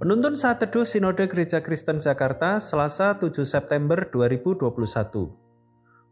[0.00, 4.72] Penuntun saat teduh Sinode Gereja Kristen Jakarta Selasa 7 September 2021.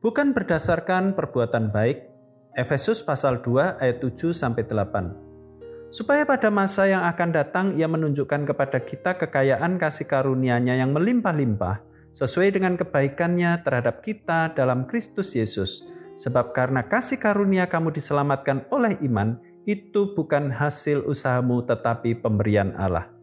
[0.05, 2.05] Bukan berdasarkan perbuatan baik,
[2.53, 5.89] Efesus pasal 2 ayat 7 sampai 8.
[5.89, 11.81] Supaya pada masa yang akan datang ia menunjukkan kepada kita kekayaan kasih karunia-Nya yang melimpah-limpah
[12.13, 15.89] sesuai dengan kebaikannya terhadap kita dalam Kristus Yesus.
[16.21, 23.17] Sebab karena kasih karunia kamu diselamatkan oleh iman, itu bukan hasil usahamu tetapi pemberian Allah.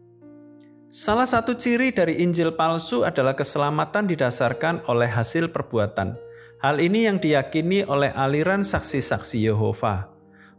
[0.96, 6.16] Salah satu ciri dari Injil palsu adalah keselamatan didasarkan oleh hasil perbuatan.
[6.64, 10.08] Hal ini yang diyakini oleh aliran saksi-saksi Yehova.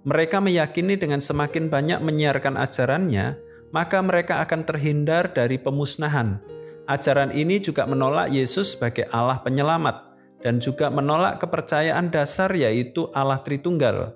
[0.05, 3.33] Mereka meyakini dengan semakin banyak menyiarkan ajarannya,
[3.73, 6.37] maka mereka akan terhindar dari pemusnahan.
[6.85, 13.41] Ajaran ini juga menolak Yesus sebagai Allah penyelamat dan juga menolak kepercayaan dasar yaitu Allah
[13.41, 14.13] Tritunggal.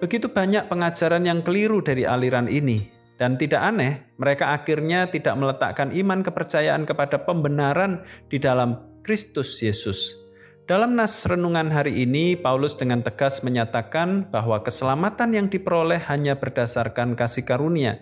[0.00, 5.92] Begitu banyak pengajaran yang keliru dari aliran ini, dan tidak aneh, mereka akhirnya tidak meletakkan
[5.92, 8.00] iman kepercayaan kepada pembenaran
[8.32, 10.16] di dalam Kristus Yesus.
[10.64, 17.12] Dalam nas renungan hari ini, Paulus dengan tegas menyatakan bahwa keselamatan yang diperoleh hanya berdasarkan
[17.12, 18.00] kasih karunia.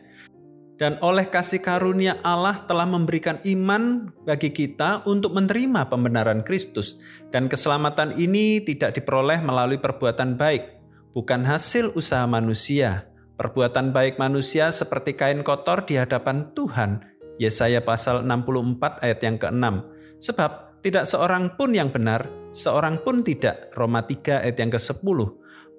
[0.79, 7.03] Dan oleh kasih karunia Allah telah memberikan iman bagi kita untuk menerima pembenaran Kristus.
[7.35, 10.79] Dan keselamatan ini tidak diperoleh melalui perbuatan baik,
[11.11, 13.08] bukan hasil usaha manusia,
[13.39, 17.07] Perbuatan baik manusia seperti kain kotor di hadapan Tuhan.
[17.39, 19.65] Yesaya pasal 64 ayat yang ke-6.
[20.19, 23.71] Sebab tidak seorang pun yang benar, seorang pun tidak.
[23.79, 25.19] Roma 3 ayat yang ke-10.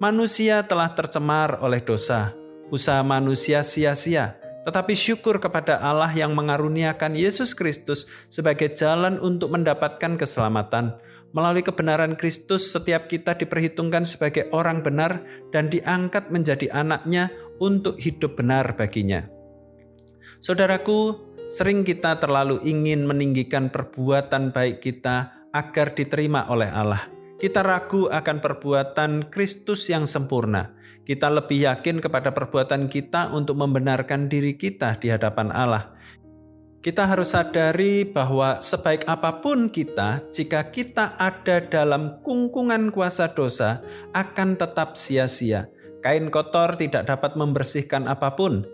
[0.00, 2.32] Manusia telah tercemar oleh dosa.
[2.72, 4.40] Usaha manusia sia-sia.
[4.64, 10.96] Tetapi syukur kepada Allah yang mengaruniakan Yesus Kristus sebagai jalan untuk mendapatkan keselamatan
[11.30, 15.22] Melalui kebenaran Kristus, setiap kita diperhitungkan sebagai orang benar
[15.54, 19.28] dan diangkat menjadi anaknya untuk hidup benar baginya.
[20.40, 21.20] Saudaraku,
[21.52, 27.06] sering kita terlalu ingin meninggikan perbuatan baik kita agar diterima oleh Allah.
[27.36, 30.72] Kita ragu akan perbuatan Kristus yang sempurna.
[31.04, 36.00] Kita lebih yakin kepada perbuatan kita untuk membenarkan diri kita di hadapan Allah
[36.80, 43.84] kita harus sadari bahwa sebaik apa pun kita, jika kita ada dalam kungkungan kuasa dosa,
[44.16, 45.68] akan tetap sia-sia.
[46.00, 48.64] Kain kotor tidak dapat membersihkan apa pun.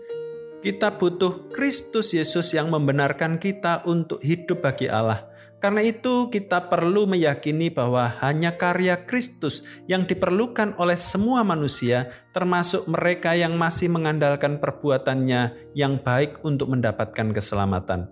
[0.63, 5.27] Kita butuh Kristus Yesus yang membenarkan kita untuk hidup bagi Allah.
[5.57, 12.85] Karena itu, kita perlu meyakini bahwa hanya karya Kristus yang diperlukan oleh semua manusia, termasuk
[12.85, 18.05] mereka yang masih mengandalkan perbuatannya yang baik untuk mendapatkan keselamatan.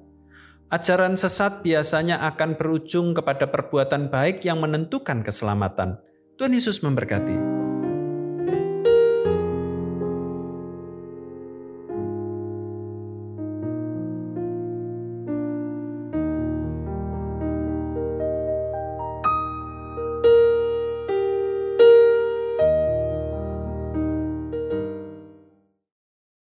[0.74, 6.02] Ajaran sesat biasanya akan berujung kepada perbuatan baik yang menentukan keselamatan.
[6.42, 7.65] Tuhan Yesus memberkati.